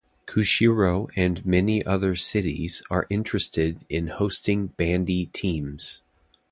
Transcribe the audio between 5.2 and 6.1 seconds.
teams.